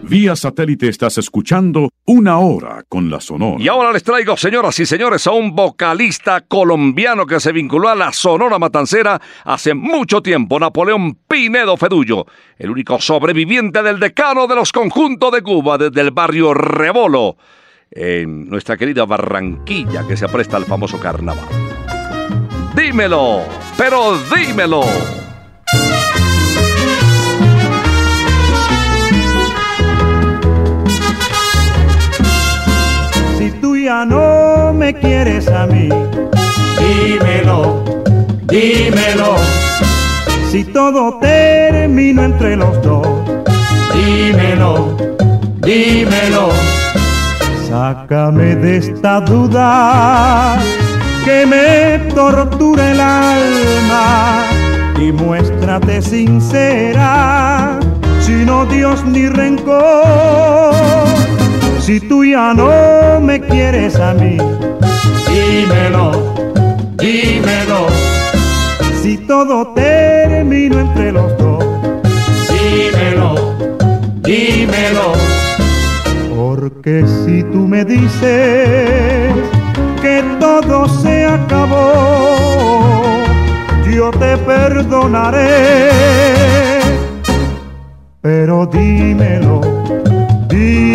Vía 0.08 0.34
satélite 0.36 0.88
estás 0.88 1.18
escuchando 1.18 1.90
Una 2.06 2.38
Hora 2.38 2.82
con 2.88 3.10
la 3.10 3.20
Sonora. 3.20 3.62
Y 3.62 3.68
ahora 3.68 3.92
les 3.92 4.02
traigo, 4.02 4.38
señoras 4.38 4.80
y 4.80 4.86
señores, 4.86 5.26
a 5.26 5.32
un 5.32 5.54
vocalista 5.54 6.40
colombiano 6.40 7.26
que 7.26 7.38
se 7.38 7.52
vinculó 7.52 7.90
a 7.90 7.94
la 7.94 8.10
Sonora 8.14 8.58
Matancera 8.58 9.20
hace 9.44 9.74
mucho 9.74 10.22
tiempo, 10.22 10.58
Napoleón 10.58 11.14
Pinedo 11.28 11.76
Fedullo, 11.76 12.24
el 12.56 12.70
único 12.70 12.98
sobreviviente 13.02 13.82
del 13.82 14.00
decano 14.00 14.46
de 14.46 14.54
los 14.54 14.72
conjuntos 14.72 15.30
de 15.30 15.42
Cuba 15.42 15.76
desde 15.76 16.00
el 16.00 16.10
barrio 16.10 16.54
Rebolo, 16.54 17.36
en 17.90 18.48
nuestra 18.48 18.78
querida 18.78 19.04
Barranquilla 19.04 20.08
que 20.08 20.16
se 20.16 20.24
apresta 20.24 20.56
al 20.56 20.64
famoso 20.64 20.98
carnaval. 20.98 21.44
Dímelo, 22.74 23.42
pero 23.76 24.16
dímelo. 24.34 25.27
Ya 33.88 34.04
no 34.04 34.74
me 34.74 34.92
quieres 34.92 35.48
a 35.48 35.66
mí, 35.66 35.88
dímelo, 36.78 37.82
dímelo. 38.46 39.36
Si 40.50 40.62
todo 40.62 41.18
terminó 41.20 42.24
entre 42.24 42.54
los 42.56 42.82
dos, 42.82 43.08
dímelo, 43.94 44.94
dímelo. 45.62 46.50
Sácame 47.66 48.56
de 48.56 48.76
esta 48.76 49.22
duda 49.22 50.58
que 51.24 51.46
me 51.46 52.12
tortura 52.12 52.90
el 52.90 53.00
alma 53.00 54.44
y 55.00 55.12
muéstrate 55.12 56.02
sincera, 56.02 57.78
sin 58.20 58.50
odios 58.50 59.02
ni 59.06 59.30
rencor. 59.30 61.08
Si 61.88 62.00
tú 62.00 62.22
ya 62.22 62.52
no 62.52 63.18
me 63.18 63.40
quieres 63.40 63.96
a 63.96 64.12
mí, 64.12 64.36
dímelo, 65.26 66.34
dímelo. 66.98 67.86
Si 69.00 69.16
todo 69.16 69.68
terminó 69.68 70.80
entre 70.80 71.12
los 71.12 71.34
dos, 71.38 71.64
dímelo, 72.50 73.36
dímelo. 74.20 75.14
Porque 76.36 77.06
si 77.24 77.42
tú 77.44 77.66
me 77.66 77.86
dices 77.86 79.32
que 80.02 80.22
todo 80.38 80.86
se 80.90 81.24
acabó, 81.24 82.34
yo 83.90 84.10
te 84.10 84.36
perdonaré. 84.36 85.88
Pero 88.20 88.66
dímelo, 88.66 89.62
dímelo. 90.50 90.87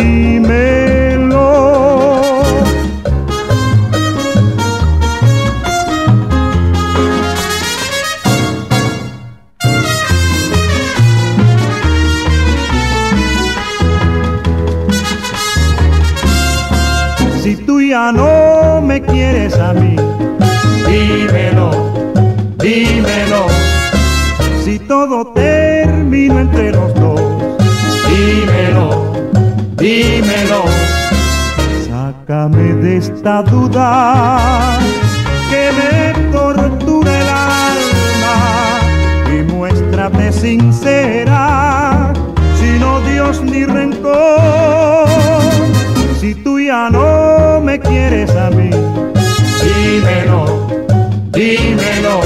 Si 17.44 17.56
tú 17.56 17.78
ya 17.78 18.10
no 18.10 18.80
me 18.80 19.02
quieres 19.02 19.52
a 19.58 19.74
mí, 19.74 19.96
dímelo, 20.88 21.72
dímelo. 22.56 23.48
Si 24.64 24.78
todo 24.78 25.26
terminó 25.34 26.40
entre 26.40 26.72
los 26.72 26.94
dos, 26.94 27.20
dímelo, 28.08 29.12
dímelo. 29.76 30.64
Sácame 31.86 32.76
de 32.76 32.96
esta 32.96 33.42
duda 33.42 34.78
que 35.50 35.70
me 35.76 36.30
tortura 36.32 37.20
el 37.20 37.28
alma 37.28 38.38
y 39.38 39.52
muéstrate 39.52 40.32
sincera, 40.32 42.10
sin 42.58 42.82
odios 42.82 43.42
ni 43.42 43.66
rencor. 43.66 45.23
Si 46.24 46.34
tú 46.36 46.58
ya 46.58 46.88
no 46.88 47.60
me 47.60 47.78
quieres 47.78 48.30
a 48.30 48.48
mí, 48.48 48.70
dímelo, 49.62 50.66
dímelo. 51.30 52.22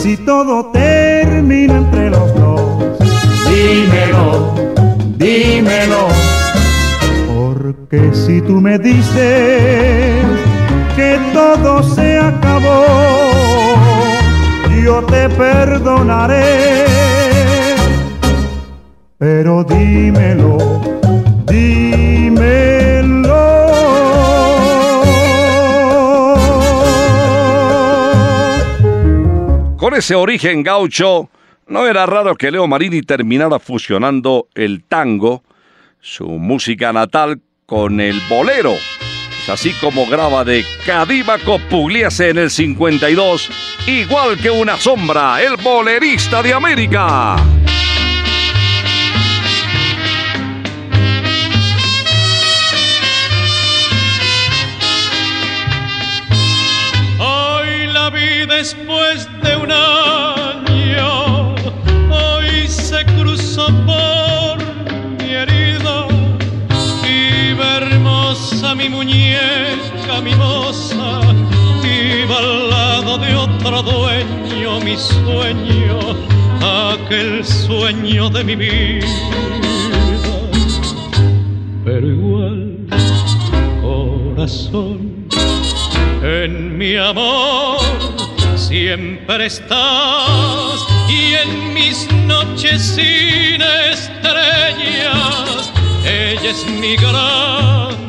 Si 0.00 0.16
todo 0.16 0.70
termina 0.72 1.76
entre 1.76 2.08
los 2.08 2.34
dos, 2.34 2.98
dímelo, 3.50 4.54
dímelo. 5.18 6.08
Porque 7.26 8.10
si 8.14 8.40
tú 8.40 8.58
me 8.58 8.78
dices 8.78 10.24
que 10.96 11.18
todo 11.34 11.82
se 11.82 12.18
acabó, 12.18 12.86
yo 14.82 15.02
te 15.02 15.28
perdonaré. 15.28 16.86
Pero 19.18 19.62
dímelo, 19.62 20.87
Con 29.88 29.96
ese 29.96 30.14
origen 30.14 30.62
gaucho, 30.62 31.30
no 31.66 31.86
era 31.86 32.04
raro 32.04 32.34
que 32.36 32.50
Leo 32.50 32.66
Marini 32.66 33.00
terminara 33.00 33.58
fusionando 33.58 34.48
el 34.54 34.84
tango, 34.84 35.42
su 35.98 36.28
música 36.28 36.92
natal, 36.92 37.40
con 37.64 37.98
el 37.98 38.20
bolero. 38.28 38.74
Es 38.74 39.48
así 39.48 39.72
como 39.80 40.06
graba 40.06 40.44
de 40.44 40.62
Cadímaco 40.84 41.58
Pugliese 41.70 42.28
en 42.28 42.36
el 42.36 42.50
52, 42.50 43.48
igual 43.86 44.36
que 44.36 44.50
una 44.50 44.76
sombra, 44.76 45.42
el 45.42 45.56
bolerista 45.56 46.42
de 46.42 46.52
América. 46.52 47.36
Mi 68.88 68.96
muñeca, 68.96 70.20
mi 70.22 70.34
moza, 70.34 71.20
viva 71.82 72.38
al 72.38 72.70
lado 72.70 73.18
de 73.18 73.34
otro 73.34 73.82
dueño 73.82 74.80
mi 74.80 74.96
sueño, 74.96 75.98
aquel 76.60 77.44
sueño 77.44 78.30
de 78.30 78.44
mi 78.44 78.56
vida. 78.56 79.06
Pero 81.84 82.06
igual, 82.06 82.78
corazón, 83.82 85.28
en 86.22 86.78
mi 86.78 86.96
amor 86.96 87.80
siempre 88.56 89.46
estás 89.46 90.86
y 91.08 91.34
en 91.34 91.74
mis 91.74 92.08
noches 92.26 92.80
sin 92.82 93.60
estrellas 93.92 95.72
ella 96.04 96.50
es 96.50 96.66
mi 96.80 96.96
gran. 96.96 98.07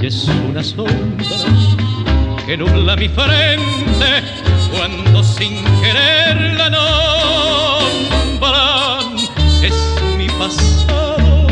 Ella 0.00 0.08
es 0.08 0.28
una 0.48 0.64
sombra 0.64 1.26
que 2.46 2.56
nubla 2.56 2.96
mi 2.96 3.06
frente 3.06 4.22
cuando 4.74 5.22
sin 5.22 5.62
querer 5.82 6.54
la 6.56 6.70
nombran. 6.70 8.38
Es 9.62 9.74
mi 10.16 10.26
pasado, 10.26 11.46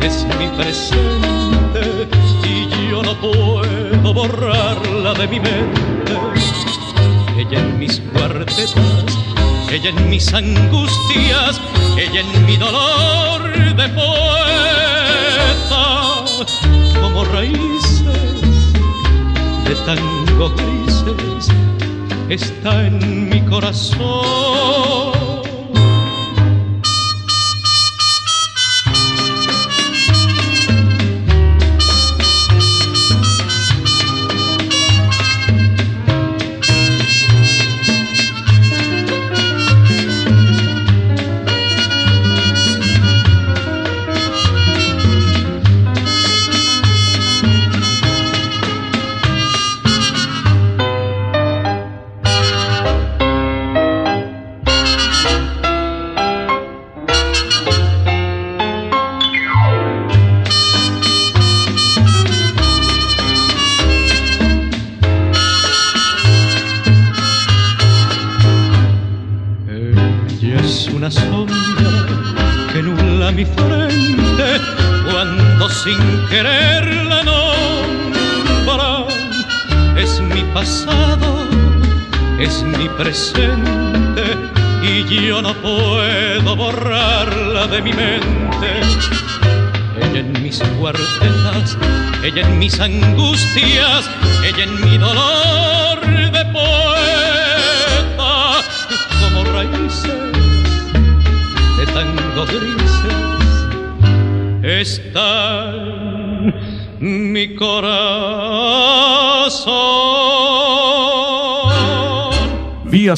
es 0.00 0.24
mi 0.38 0.46
presente 0.56 2.06
y 2.44 2.68
yo 2.92 3.02
no 3.02 3.20
puedo 3.20 4.14
borrarla 4.14 5.12
de 5.14 5.26
mi 5.26 5.40
mente. 5.40 6.12
Ella 7.36 7.58
en 7.58 7.76
mis 7.76 7.98
cuartetas, 8.12 9.18
ella 9.68 9.90
en 9.90 10.08
mis 10.08 10.32
angustias, 10.32 11.60
ella 11.98 12.20
en 12.20 12.46
mi 12.46 12.56
dolor 12.56 13.74
de 13.74 13.88
poeta, 13.88 14.39
raíces 17.28 18.02
de 19.64 19.74
tango 19.86 20.50
grises, 20.56 21.48
está 22.28 22.86
en 22.86 23.28
mi 23.28 23.40
corazón. 23.42 25.19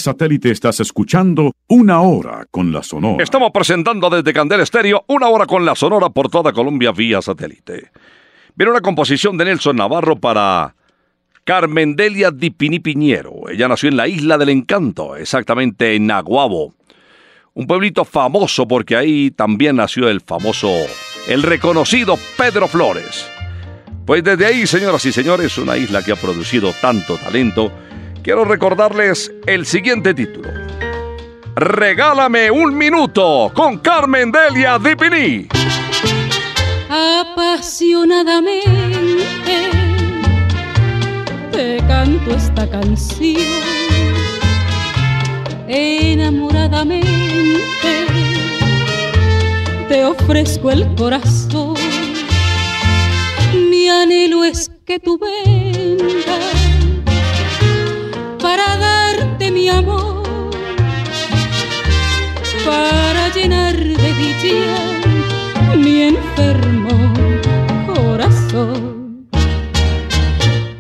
Satélite 0.03 0.51
estás 0.51 0.81
escuchando 0.81 1.53
Una 1.69 2.03
Hora 2.03 2.47
con 2.51 2.73
la 2.73 2.83
Sonora. 2.83 3.23
Estamos 3.23 3.51
presentando 3.53 4.11
desde 4.11 4.33
Candel 4.33 4.61
Estéreo 4.61 5.05
una 5.07 5.29
hora 5.29 5.47
con 5.47 5.65
la 5.65 5.75
Sonora 5.75 6.11
por 6.11 6.29
toda 6.29 6.53
Colombia 6.53 6.93
vía 6.93 7.23
satélite. 7.23 7.91
Viene 8.55 8.73
una 8.73 8.81
composición 8.81 9.39
de 9.39 9.47
Nelson 9.47 9.77
Navarro 9.77 10.17
para 10.17 10.75
Carmen 11.45 11.95
Delia 11.95 12.31
Di 12.33 12.51
Pini 12.51 12.81
Piñero. 12.81 13.49
Ella 13.49 13.69
nació 13.69 13.89
en 13.89 13.97
la 13.97 14.09
Isla 14.09 14.37
del 14.37 14.51
Encanto, 14.51 15.17
exactamente 15.17 15.95
en 15.95 16.07
Naguabo. 16.07 16.75
Un 17.55 17.67
pueblito 17.67 18.05
famoso 18.05 18.67
porque 18.67 18.97
ahí 18.97 19.31
también 19.31 19.77
nació 19.77 20.09
el 20.09 20.21
famoso, 20.21 20.71
el 21.29 21.43
reconocido 21.43 22.19
Pedro 22.37 22.67
Flores. 22.67 23.31
Pues 24.05 24.25
desde 24.25 24.47
ahí, 24.47 24.67
señoras 24.67 25.05
y 25.07 25.13
señores, 25.13 25.57
una 25.59 25.77
isla 25.77 26.03
que 26.03 26.11
ha 26.11 26.17
producido 26.17 26.73
tanto 26.81 27.17
talento, 27.19 27.71
quiero 28.23 28.45
recordarles 28.45 29.33
el 29.47 29.67
siguiente 29.67 30.15
título. 30.15 30.49
Regálame 31.55 32.51
un 32.51 32.75
minuto 32.77 33.53
con 33.55 33.79
Carmen 33.79 34.33
Delia 34.33 34.79
Di 34.79 34.97
Pini. 34.97 35.49
Apasionadamente 36.89 38.63
te 41.51 41.77
canto 41.87 42.35
esta 42.35 42.69
canción. 42.71 43.37
Enamoradamente 45.69 47.07
te 49.89 50.05
ofrezco 50.05 50.71
el 50.71 50.95
corazón. 50.95 51.77
Mi 53.71 53.89
anhelo 53.89 54.45
es 54.45 54.71
que 54.87 54.99
tú 54.99 55.19
vengas 55.19 56.72
para 58.55 58.77
darte 58.77 59.51
mi 59.51 59.71
amor, 59.71 60.51
para 62.67 63.31
llenar 63.35 63.75
de 63.75 64.11
dicha 64.21 65.77
mi 65.77 66.03
enfermo 66.03 67.15
corazón. 67.87 69.27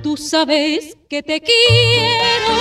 Tú 0.02 0.18
sabes 0.18 0.98
que 1.08 1.22
te 1.22 1.40
quiero 1.40 2.54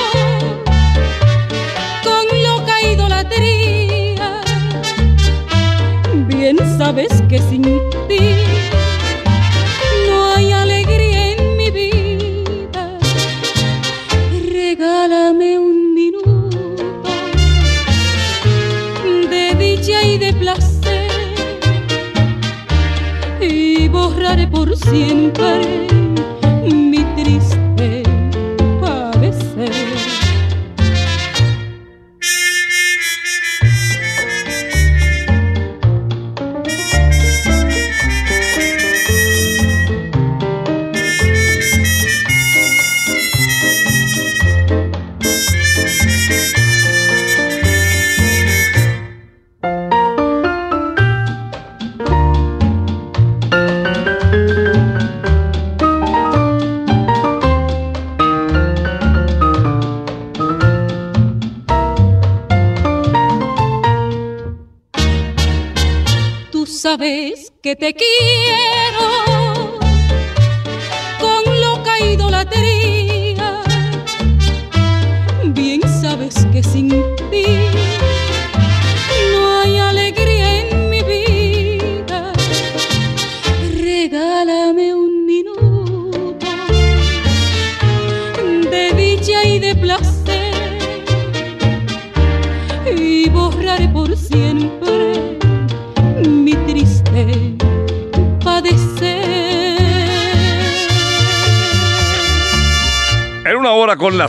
con 2.05 2.25
loca 2.47 2.81
idolatría. 2.81 4.41
Bien 6.29 6.57
sabes 6.77 7.21
que 7.27 7.39
sin 7.39 7.63
ti 8.07 8.50
por 24.47 24.75
siempre 24.77 25.90
que 67.71 67.93
te 67.93 67.93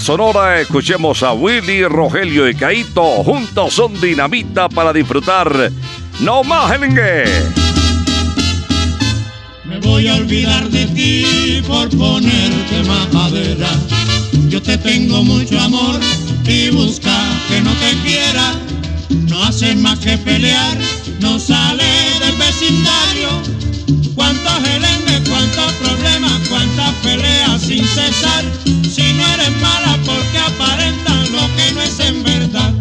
Sonora 0.02 0.60
escuchemos 0.60 1.22
a 1.22 1.32
Willy, 1.32 1.84
Rogelio 1.84 2.48
y 2.48 2.56
Caito. 2.56 3.22
Juntos 3.22 3.72
son 3.72 4.00
dinamita 4.00 4.68
para 4.68 4.92
disfrutar. 4.92 5.70
No 6.18 6.42
más 6.42 6.72
Helingue. 6.72 7.22
Me 9.64 9.78
voy 9.78 10.08
a 10.08 10.16
olvidar 10.16 10.68
de 10.70 10.86
ti 10.86 11.62
por 11.68 11.88
ponerte 11.90 12.82
majadera. 12.82 13.68
Yo 14.48 14.60
te 14.60 14.76
tengo 14.76 15.22
mucho 15.22 15.60
amor 15.60 16.00
y 16.46 16.70
busca 16.70 17.16
que 17.48 17.60
no 17.60 17.70
te 17.74 17.96
quiera. 18.04 18.54
No 19.29 19.44
hace 19.44 19.77
más 19.77 20.00
que 20.00 20.18
pelear, 20.18 20.79
no 21.20 21.38
sale 21.38 21.85
del 22.18 22.37
vecindario. 22.38 23.31
Cuántos 24.16 24.54
gelengues, 24.64 25.29
cuántos 25.29 25.72
problemas, 25.74 26.48
cuántas 26.48 26.92
peleas 27.04 27.62
sin 27.62 27.85
cesar. 27.85 28.71
No 29.17 29.27
eres 29.35 29.50
mala 29.60 29.98
porque 30.04 30.38
aparentan 30.38 31.33
lo 31.33 31.56
que 31.56 31.73
no 31.73 31.83
es 31.83 32.00
en 32.00 32.23
verdad. 32.23 32.73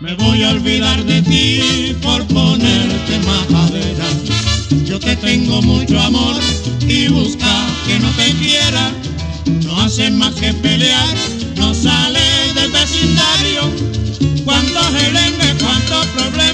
Me 0.00 0.14
voy 0.14 0.42
a 0.42 0.50
olvidar 0.50 1.04
de 1.04 1.22
ti 1.22 1.96
por 2.02 2.26
ponerte 2.26 3.18
majadera. 3.20 4.06
Yo 4.84 4.98
te 4.98 5.16
tengo 5.16 5.62
mucho 5.62 5.98
amor 6.00 6.36
y 6.80 7.08
busca 7.08 7.66
que 7.86 7.98
no 7.98 8.10
te 8.12 8.32
quiera. 8.34 8.92
No 9.64 9.80
hace 9.80 10.10
más 10.10 10.34
que 10.34 10.52
pelear, 10.54 11.14
no 11.56 11.74
sale 11.74 12.20
del 12.54 12.70
vecindario. 12.70 13.53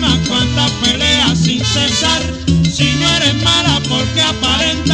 Problemas, 0.01 0.28
cuántas 0.28 0.70
peleas 0.72 1.38
sin 1.38 1.64
cesar. 1.64 2.22
Si 2.70 2.84
no 2.84 3.09
eres 3.16 3.42
mala 3.42 3.80
porque 3.88 4.22
aparentan 4.22 4.89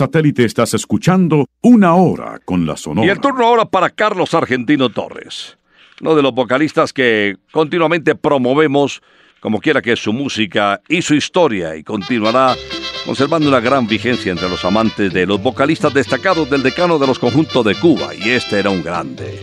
satélite 0.00 0.46
estás 0.46 0.72
escuchando 0.72 1.44
Una 1.60 1.94
Hora 1.94 2.40
con 2.42 2.64
la 2.64 2.74
Sonora. 2.74 3.06
Y 3.06 3.10
el 3.10 3.20
turno 3.20 3.44
ahora 3.44 3.66
para 3.66 3.90
Carlos 3.90 4.32
Argentino 4.32 4.88
Torres, 4.88 5.58
uno 6.00 6.14
de 6.14 6.22
los 6.22 6.32
vocalistas 6.32 6.94
que 6.94 7.36
continuamente 7.52 8.14
promovemos, 8.14 9.02
como 9.40 9.60
quiera 9.60 9.82
que 9.82 9.92
es 9.92 10.00
su 10.02 10.14
música 10.14 10.80
y 10.88 11.02
su 11.02 11.14
historia, 11.14 11.76
y 11.76 11.84
continuará 11.84 12.56
conservando 13.04 13.50
una 13.50 13.60
gran 13.60 13.86
vigencia 13.86 14.32
entre 14.32 14.48
los 14.48 14.64
amantes 14.64 15.12
de 15.12 15.26
los 15.26 15.42
vocalistas 15.42 15.92
destacados 15.92 16.48
del 16.48 16.62
decano 16.62 16.98
de 16.98 17.06
los 17.06 17.18
conjuntos 17.18 17.62
de 17.62 17.74
Cuba, 17.74 18.14
y 18.14 18.30
este 18.30 18.58
era 18.58 18.70
un 18.70 18.82
grande. 18.82 19.38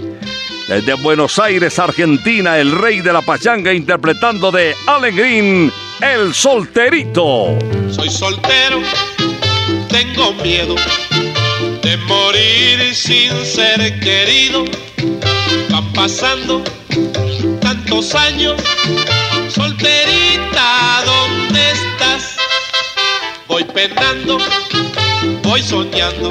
Desde 0.68 0.96
Buenos 0.96 1.38
Aires, 1.38 1.78
Argentina, 1.78 2.58
el 2.58 2.72
rey 2.72 3.02
de 3.02 3.14
la 3.14 3.22
pachanga 3.22 3.72
interpretando 3.72 4.52
de 4.52 4.74
Allen 4.88 5.16
Green, 5.16 5.72
El 6.02 6.34
Solterito. 6.34 7.60
Soy 7.92 8.10
soltero, 8.10 8.82
tengo 9.90 10.34
miedo 10.44 10.76
de 11.82 11.98
morir 11.98 12.96
sin 12.96 13.32
ser 13.46 14.00
querido. 14.00 14.66
Van 15.70 15.92
pasando 15.94 16.64
tantos 17.62 18.16
años, 18.16 18.56
solterita, 19.50 21.04
¿dónde 21.06 21.72
estás? 21.72 22.38
Voy 23.48 23.64
penando, 23.64 24.38
voy 25.44 25.62
soñando 25.62 26.30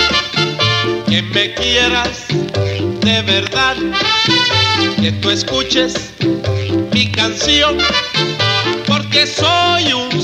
que 1.08 1.22
me 1.22 1.54
quieras 1.54 2.26
de 3.06 3.22
verdad, 3.22 3.76
que 5.00 5.12
tú 5.12 5.30
escuches 5.30 6.10
mi 6.92 7.10
canción, 7.12 7.78
porque 8.86 9.26
soy 9.26 9.92
un 9.92 10.20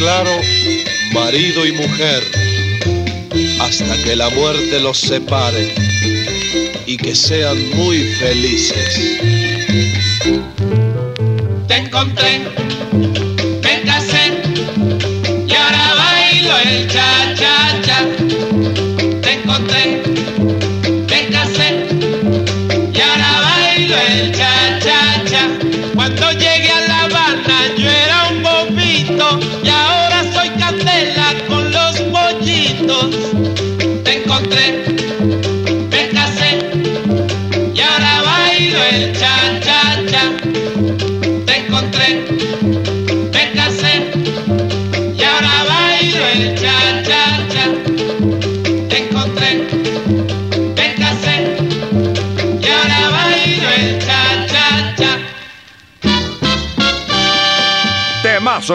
Os 0.00 0.06
declaro 0.06 0.40
marido 1.12 1.66
y 1.66 1.72
mujer 1.72 2.22
hasta 3.60 4.02
que 4.02 4.16
la 4.16 4.30
muerte 4.30 4.80
los 4.80 4.96
separe 4.96 5.74
y 6.86 6.96
que 6.96 7.14
sean 7.14 7.58
muy 7.76 7.98
felices. 8.14 9.18
Te 11.68 11.76
encontré, 11.76 12.40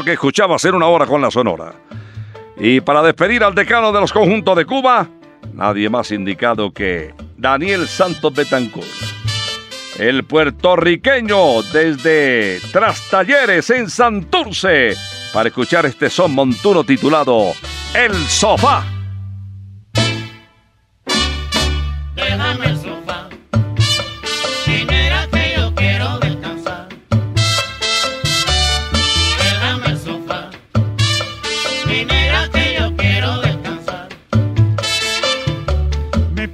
Que 0.03 0.13
escuchabas 0.13 0.65
en 0.65 0.75
una 0.75 0.87
hora 0.87 1.05
con 1.05 1.21
la 1.21 1.31
Sonora. 1.31 1.73
Y 2.57 2.81
para 2.81 3.01
despedir 3.01 3.43
al 3.45 3.55
decano 3.55 3.93
de 3.93 4.01
los 4.01 4.11
conjuntos 4.11 4.57
de 4.57 4.65
Cuba, 4.65 5.07
nadie 5.53 5.89
más 5.89 6.11
indicado 6.11 6.71
que 6.73 7.13
Daniel 7.37 7.87
Santos 7.87 8.33
Betancourt. 8.33 8.85
El 9.97 10.25
puertorriqueño 10.25 11.61
desde 11.71 12.59
Trastalleres 12.73 13.69
en 13.69 13.89
Santurce 13.89 14.95
para 15.33 15.47
escuchar 15.47 15.85
este 15.85 16.09
son 16.09 16.35
montuno 16.35 16.83
titulado 16.83 17.53
El 17.93 18.13
Sofá. 18.27 18.94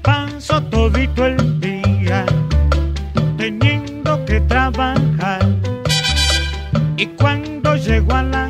Paso 0.02 0.62
todito 0.64 1.26
el 1.26 1.60
día 1.60 2.26
teniendo 3.38 4.24
que 4.26 4.42
trabajar. 4.42 5.46
Y 6.98 7.08
cuando 7.08 7.76
llego 7.76 8.14
a 8.14 8.24
la 8.24 8.41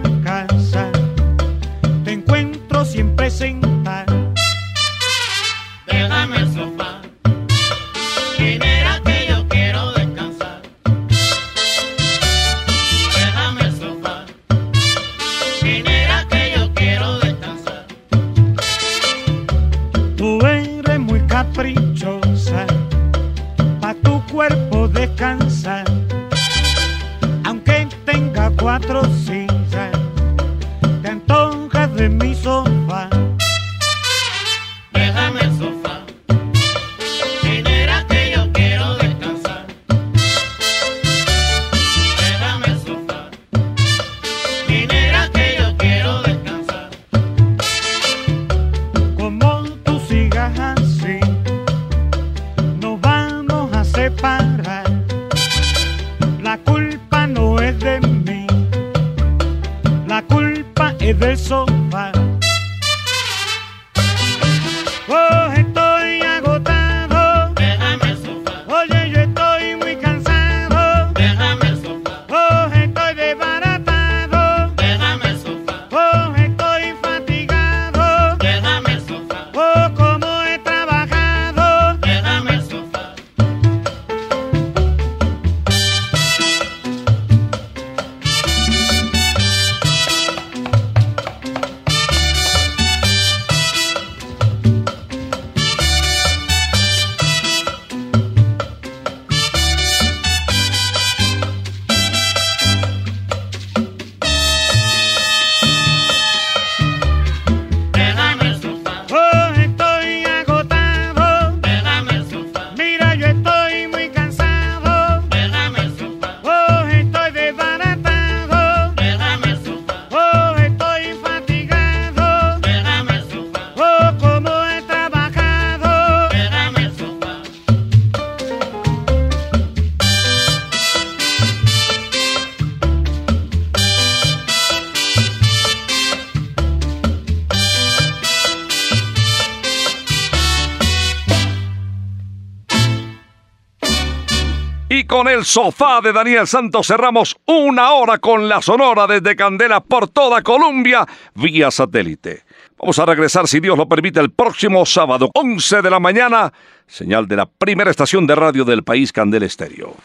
con 145.11 145.27
el 145.27 145.43
sofá 145.43 145.99
de 145.99 146.13
Daniel 146.13 146.47
Santos 146.47 146.87
cerramos 146.87 147.35
una 147.45 147.91
hora 147.91 148.17
con 148.19 148.47
la 148.47 148.61
Sonora 148.61 149.07
desde 149.07 149.35
Candela 149.35 149.81
por 149.81 150.07
toda 150.07 150.41
Colombia 150.41 151.05
vía 151.35 151.69
satélite. 151.69 152.43
Vamos 152.79 152.97
a 152.97 153.05
regresar, 153.05 153.45
si 153.45 153.59
Dios 153.59 153.77
lo 153.77 153.89
permite, 153.89 154.21
el 154.21 154.31
próximo 154.31 154.85
sábado, 154.85 155.29
11 155.33 155.81
de 155.81 155.89
la 155.89 155.99
mañana, 155.99 156.53
señal 156.87 157.27
de 157.27 157.35
la 157.35 157.45
primera 157.45 157.91
estación 157.91 158.25
de 158.25 158.35
radio 158.35 158.63
del 158.63 158.83
país, 158.83 159.11
Candela 159.11 159.45
Estéreo. 159.45 159.97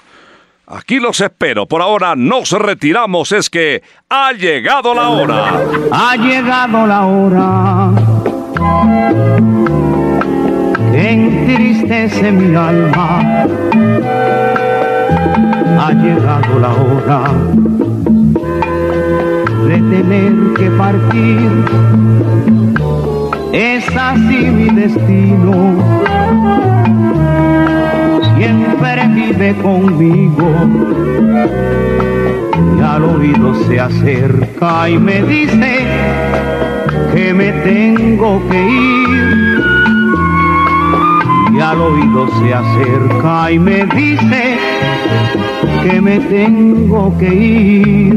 Aquí 0.66 0.98
los 0.98 1.20
espero. 1.20 1.66
Por 1.66 1.82
ahora 1.82 2.16
nos 2.16 2.50
retiramos. 2.50 3.30
Es 3.30 3.48
que 3.48 3.84
ha 4.08 4.32
llegado 4.32 4.92
la 4.92 5.08
hora. 5.10 5.62
Ha 5.92 6.16
llegado 6.16 6.84
la 6.84 7.06
hora 7.06 7.92
entristece 10.96 12.32
mi 12.32 12.56
alma. 12.56 13.46
Ha 15.78 15.92
llegado 15.92 16.58
la 16.58 16.72
hora 16.74 17.22
de 19.68 19.76
tener 19.76 20.54
que 20.54 20.70
partir. 20.70 21.50
Es 23.52 23.84
así 23.96 24.50
mi 24.50 24.68
destino 24.70 25.76
siempre 28.36 29.08
vive 29.08 29.54
conmigo. 29.62 30.48
Y 32.78 32.82
al 32.82 33.04
oído 33.04 33.54
se 33.66 33.80
acerca 33.80 34.88
y 34.88 34.98
me 34.98 35.22
dice 35.22 35.86
que 37.14 37.34
me 37.34 37.52
tengo 37.52 38.42
que 38.48 38.62
ir. 38.62 39.64
Y 41.52 41.60
al 41.60 41.80
oído 41.80 42.28
se 42.38 42.54
acerca 42.54 43.50
y 43.50 43.58
me 43.58 43.86
dice 43.86 44.58
que 45.88 46.00
me 46.00 46.18
tengo 46.18 47.16
que 47.16 47.32
ir. 47.32 48.16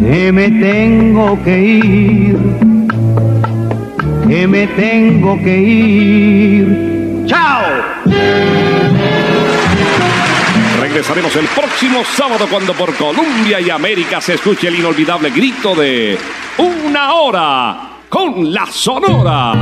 Que 0.00 0.32
me 0.32 0.48
tengo 0.48 1.42
que 1.44 1.58
ir. 1.60 2.38
Que 4.26 4.46
me 4.46 4.66
tengo 4.68 5.38
que 5.42 5.58
ir. 5.58 7.26
¡Chao! 7.26 7.64
Regresaremos 10.80 11.36
el 11.36 11.46
próximo 11.48 12.02
sábado 12.04 12.46
cuando 12.50 12.72
por 12.72 12.94
Colombia 12.94 13.60
y 13.60 13.68
América 13.68 14.20
se 14.22 14.34
escuche 14.34 14.68
el 14.68 14.76
inolvidable 14.76 15.30
grito 15.30 15.74
de 15.74 16.18
Una 16.56 17.12
hora 17.12 17.90
con 18.08 18.52
la 18.52 18.66
Sonora. 18.66 19.52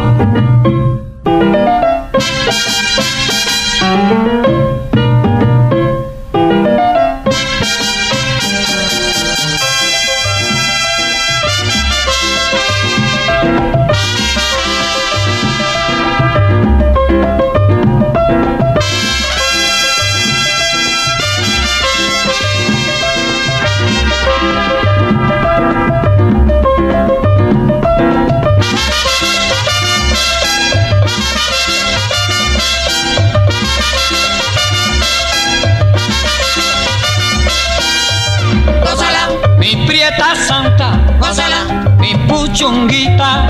chunguita 42.61 43.50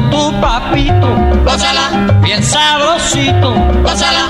papito, 0.41 1.09
gózala, 1.45 2.19
bien 2.21 2.43
sabrosito, 2.43 3.53
gózala, 3.83 4.25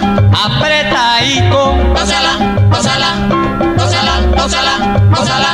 apretadito, 0.45 1.73
gózala, 1.95 2.33
gózala, 2.69 3.09
gózala, 3.77 4.13
gózala, 4.37 4.73
gózala, 5.15 5.51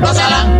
gózala. 0.00 0.57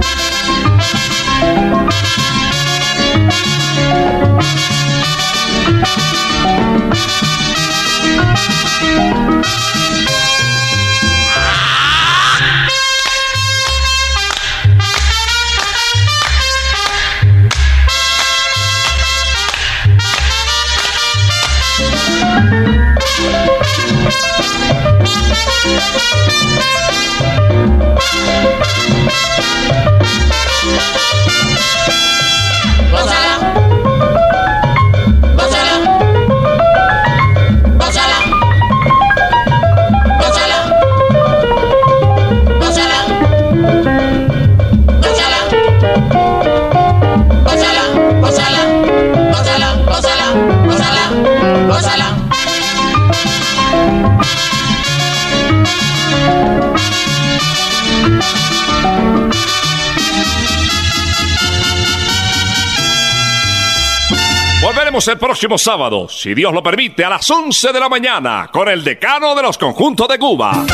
El 65.07 65.17
próximo 65.17 65.57
sábado, 65.57 66.09
si 66.09 66.35
Dios 66.35 66.53
lo 66.53 66.61
permite, 66.61 67.05
a 67.05 67.09
las 67.09 67.31
11 67.31 67.73
de 67.73 67.79
la 67.79 67.89
mañana, 67.89 68.51
con 68.53 68.69
el 68.69 68.83
decano 68.83 69.33
de 69.37 69.43
los 69.43 69.57
conjuntos 69.57 70.09
de 70.09 70.19
Cuba. 70.19 70.67